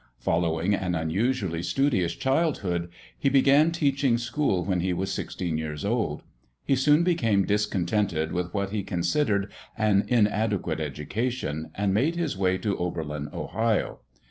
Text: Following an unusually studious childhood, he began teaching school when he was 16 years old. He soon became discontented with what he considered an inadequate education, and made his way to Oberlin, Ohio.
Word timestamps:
Following 0.17 0.73
an 0.73 0.95
unusually 0.95 1.61
studious 1.61 2.15
childhood, 2.15 2.89
he 3.19 3.29
began 3.29 3.69
teaching 3.71 4.17
school 4.17 4.65
when 4.65 4.79
he 4.79 4.93
was 4.93 5.11
16 5.13 5.59
years 5.59 5.85
old. 5.85 6.23
He 6.65 6.75
soon 6.75 7.03
became 7.03 7.45
discontented 7.45 8.31
with 8.31 8.51
what 8.51 8.71
he 8.71 8.81
considered 8.81 9.51
an 9.77 10.05
inadequate 10.07 10.79
education, 10.79 11.69
and 11.75 11.93
made 11.93 12.15
his 12.15 12.35
way 12.35 12.57
to 12.57 12.75
Oberlin, 12.79 13.29
Ohio. 13.31 13.99